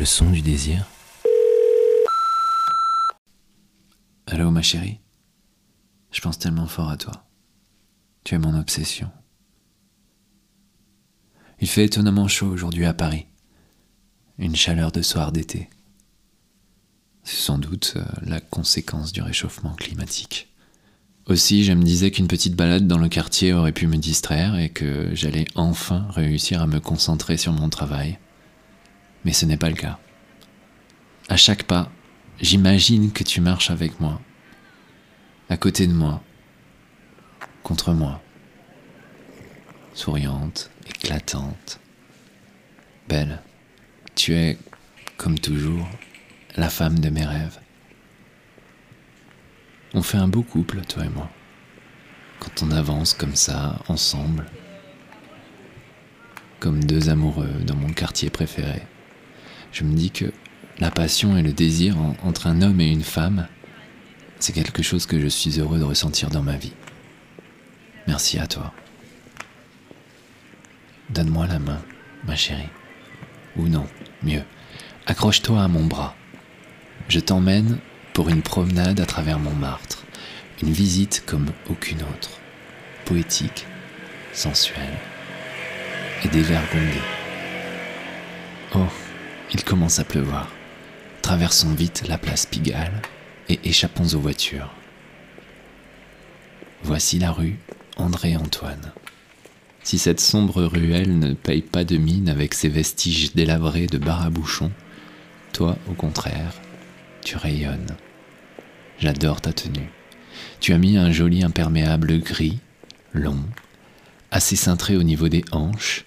Le 0.00 0.06
son 0.06 0.30
du 0.30 0.40
désir. 0.40 0.86
Allô 4.28 4.50
ma 4.50 4.62
chérie? 4.62 4.98
Je 6.10 6.22
pense 6.22 6.38
tellement 6.38 6.66
fort 6.66 6.88
à 6.88 6.96
toi. 6.96 7.26
Tu 8.24 8.34
es 8.34 8.38
mon 8.38 8.58
obsession. 8.58 9.10
Il 11.60 11.68
fait 11.68 11.84
étonnamment 11.84 12.28
chaud 12.28 12.46
aujourd'hui 12.46 12.86
à 12.86 12.94
Paris. 12.94 13.26
Une 14.38 14.56
chaleur 14.56 14.90
de 14.90 15.02
soir 15.02 15.32
d'été. 15.32 15.68
C'est 17.22 17.36
sans 17.36 17.58
doute 17.58 17.92
euh, 17.96 18.04
la 18.22 18.40
conséquence 18.40 19.12
du 19.12 19.20
réchauffement 19.20 19.74
climatique. 19.74 20.48
Aussi, 21.26 21.62
je 21.62 21.74
me 21.74 21.82
disais 21.82 22.10
qu'une 22.10 22.26
petite 22.26 22.56
balade 22.56 22.86
dans 22.86 22.96
le 22.96 23.10
quartier 23.10 23.52
aurait 23.52 23.72
pu 23.72 23.86
me 23.86 23.98
distraire 23.98 24.56
et 24.58 24.70
que 24.70 25.14
j'allais 25.14 25.44
enfin 25.56 26.08
réussir 26.08 26.62
à 26.62 26.66
me 26.66 26.80
concentrer 26.80 27.36
sur 27.36 27.52
mon 27.52 27.68
travail. 27.68 28.18
Mais 29.24 29.32
ce 29.32 29.46
n'est 29.46 29.56
pas 29.56 29.68
le 29.68 29.76
cas. 29.76 29.98
À 31.28 31.36
chaque 31.36 31.64
pas, 31.64 31.90
j'imagine 32.40 33.12
que 33.12 33.22
tu 33.22 33.40
marches 33.40 33.70
avec 33.70 34.00
moi, 34.00 34.20
à 35.48 35.56
côté 35.56 35.86
de 35.86 35.92
moi, 35.92 36.22
contre 37.62 37.92
moi, 37.92 38.20
souriante, 39.94 40.70
éclatante, 40.88 41.80
belle. 43.08 43.40
Tu 44.14 44.34
es, 44.34 44.58
comme 45.16 45.38
toujours, 45.38 45.88
la 46.56 46.70
femme 46.70 46.98
de 46.98 47.10
mes 47.10 47.24
rêves. 47.24 47.58
On 49.94 50.02
fait 50.02 50.18
un 50.18 50.28
beau 50.28 50.42
couple, 50.42 50.80
toi 50.82 51.04
et 51.04 51.08
moi. 51.08 51.30
Quand 52.38 52.62
on 52.62 52.70
avance 52.70 53.12
comme 53.14 53.36
ça, 53.36 53.78
ensemble, 53.88 54.46
comme 56.58 56.82
deux 56.84 57.08
amoureux 57.10 57.52
dans 57.66 57.76
mon 57.76 57.92
quartier 57.92 58.30
préféré, 58.30 58.82
je 59.72 59.84
me 59.84 59.94
dis 59.94 60.10
que 60.10 60.32
la 60.78 60.90
passion 60.90 61.36
et 61.36 61.42
le 61.42 61.52
désir 61.52 61.96
entre 62.22 62.46
un 62.46 62.62
homme 62.62 62.80
et 62.80 62.88
une 62.88 63.02
femme, 63.02 63.46
c'est 64.38 64.52
quelque 64.52 64.82
chose 64.82 65.06
que 65.06 65.20
je 65.20 65.28
suis 65.28 65.60
heureux 65.60 65.78
de 65.78 65.84
ressentir 65.84 66.30
dans 66.30 66.42
ma 66.42 66.56
vie. 66.56 66.72
Merci 68.06 68.38
à 68.38 68.46
toi. 68.46 68.72
Donne-moi 71.10 71.46
la 71.46 71.58
main, 71.58 71.82
ma 72.24 72.36
chérie. 72.36 72.68
Ou 73.56 73.68
non, 73.68 73.86
mieux, 74.22 74.42
accroche-toi 75.06 75.62
à 75.62 75.68
mon 75.68 75.84
bras. 75.84 76.14
Je 77.08 77.20
t'emmène 77.20 77.78
pour 78.14 78.28
une 78.28 78.42
promenade 78.42 79.00
à 79.00 79.06
travers 79.06 79.38
Montmartre, 79.38 80.04
une 80.62 80.72
visite 80.72 81.24
comme 81.26 81.46
aucune 81.68 82.02
autre, 82.02 82.40
poétique, 83.04 83.66
sensuelle 84.32 84.98
et 86.24 86.28
dévergondée. 86.28 87.02
Oh, 88.74 88.86
il 89.52 89.64
commence 89.64 89.98
à 89.98 90.04
pleuvoir. 90.04 90.48
Traversons 91.22 91.74
vite 91.74 92.04
la 92.08 92.18
place 92.18 92.46
Pigalle 92.46 93.02
et 93.48 93.60
échappons 93.64 94.14
aux 94.14 94.20
voitures. 94.20 94.72
Voici 96.82 97.18
la 97.18 97.30
rue 97.30 97.58
André-Antoine. 97.96 98.92
Si 99.82 99.98
cette 99.98 100.20
sombre 100.20 100.64
ruelle 100.64 101.18
ne 101.18 101.34
paye 101.34 101.62
pas 101.62 101.84
de 101.84 101.96
mine 101.96 102.28
avec 102.28 102.54
ses 102.54 102.68
vestiges 102.68 103.34
délabrés 103.34 103.86
de 103.86 103.98
bar 103.98 104.24
à 104.24 104.30
bouchons, 104.30 104.72
toi, 105.52 105.76
au 105.88 105.94
contraire, 105.94 106.54
tu 107.22 107.36
rayonnes. 107.36 107.96
J'adore 108.98 109.40
ta 109.40 109.52
tenue. 109.52 109.90
Tu 110.60 110.72
as 110.72 110.78
mis 110.78 110.96
un 110.96 111.10
joli 111.10 111.42
imperméable 111.42 112.18
gris, 112.20 112.58
long, 113.12 113.42
assez 114.30 114.56
cintré 114.56 114.96
au 114.96 115.02
niveau 115.02 115.28
des 115.28 115.44
hanches. 115.52 116.04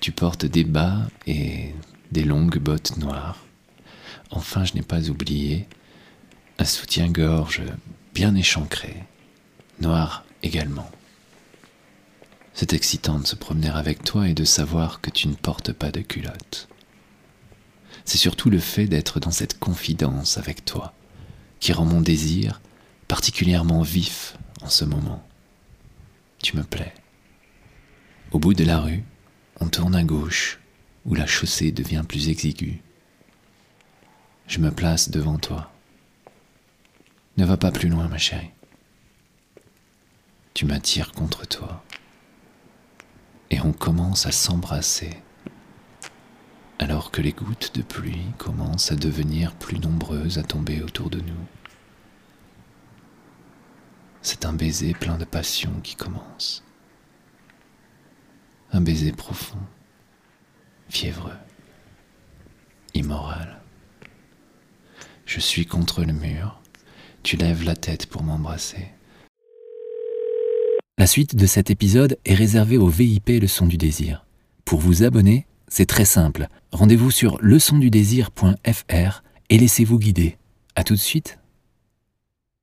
Tu 0.00 0.12
portes 0.12 0.46
des 0.46 0.64
bas 0.64 1.08
et 1.26 1.74
des 2.14 2.24
longues 2.24 2.58
bottes 2.58 2.96
noires. 2.96 3.44
Enfin, 4.30 4.64
je 4.64 4.72
n'ai 4.72 4.82
pas 4.82 5.10
oublié 5.10 5.68
un 6.58 6.64
soutien-gorge 6.64 7.60
bien 8.14 8.34
échancré, 8.34 9.04
noir 9.80 10.24
également. 10.42 10.90
C'est 12.54 12.72
excitant 12.72 13.18
de 13.18 13.26
se 13.26 13.36
promener 13.36 13.68
avec 13.68 14.02
toi 14.02 14.26
et 14.28 14.34
de 14.34 14.44
savoir 14.44 15.02
que 15.02 15.10
tu 15.10 15.28
ne 15.28 15.34
portes 15.34 15.72
pas 15.72 15.90
de 15.90 16.00
culotte 16.00 16.68
c'est 18.04 18.18
surtout 18.18 18.50
le 18.50 18.58
fait 18.58 18.86
d'être 18.86 19.20
dans 19.20 19.30
cette 19.30 19.58
confidence 19.58 20.38
avec 20.38 20.64
toi 20.64 20.92
qui 21.60 21.72
rend 21.72 21.84
mon 21.84 22.00
désir 22.00 22.60
particulièrement 23.08 23.82
vif 23.82 24.36
en 24.62 24.68
ce 24.68 24.84
moment. 24.84 25.26
Tu 26.42 26.56
me 26.56 26.62
plais. 26.62 26.92
Au 28.32 28.38
bout 28.38 28.54
de 28.54 28.64
la 28.64 28.80
rue, 28.80 29.04
on 29.60 29.68
tourne 29.68 29.94
à 29.94 30.04
gauche, 30.04 30.60
où 31.04 31.14
la 31.14 31.26
chaussée 31.26 31.72
devient 31.72 32.04
plus 32.06 32.28
exiguë. 32.28 32.80
Je 34.46 34.58
me 34.58 34.70
place 34.70 35.10
devant 35.10 35.38
toi. 35.38 35.72
Ne 37.36 37.44
va 37.44 37.56
pas 37.56 37.72
plus 37.72 37.88
loin, 37.88 38.08
ma 38.08 38.18
chérie. 38.18 38.50
Tu 40.54 40.66
m'attires 40.66 41.12
contre 41.12 41.46
toi. 41.46 41.84
Et 43.50 43.60
on 43.60 43.72
commence 43.72 44.26
à 44.26 44.32
s'embrasser 44.32 45.10
alors 46.78 47.10
que 47.10 47.22
les 47.22 47.32
gouttes 47.32 47.74
de 47.74 47.82
pluie 47.82 48.26
commencent 48.36 48.92
à 48.92 48.96
devenir 48.96 49.54
plus 49.54 49.78
nombreuses 49.78 50.38
à 50.38 50.42
tomber 50.42 50.82
autour 50.82 51.08
de 51.08 51.20
nous. 51.20 51.46
C'est 54.22 54.44
un 54.44 54.52
baiser 54.52 54.92
plein 54.92 55.16
de 55.16 55.24
passion 55.24 55.72
qui 55.82 55.94
commence. 55.96 56.64
Un 58.72 58.80
baiser 58.80 59.12
profond, 59.12 59.60
fiévreux, 60.88 61.36
immoral. 62.94 63.60
Je 65.26 65.40
suis 65.40 65.66
contre 65.66 66.04
le 66.04 66.12
mur, 66.12 66.60
tu 67.22 67.36
lèves 67.36 67.64
la 67.64 67.76
tête 67.76 68.06
pour 68.06 68.22
m'embrasser. 68.22 68.88
La 70.98 71.06
suite 71.06 71.34
de 71.34 71.46
cet 71.46 71.70
épisode 71.70 72.18
est 72.24 72.34
réservée 72.34 72.78
au 72.78 72.86
VIP 72.86 73.30
Leçon 73.40 73.66
du 73.66 73.76
désir. 73.76 74.24
Pour 74.64 74.80
vous 74.80 75.02
abonner, 75.02 75.46
c'est 75.68 75.86
très 75.86 76.04
simple. 76.04 76.46
Rendez-vous 76.70 77.10
sur 77.10 77.36
leçondudésir.fr 77.40 79.22
et 79.50 79.58
laissez-vous 79.58 79.98
guider. 79.98 80.36
À 80.76 80.84
tout 80.84 80.94
de 80.94 81.00
suite. 81.00 81.38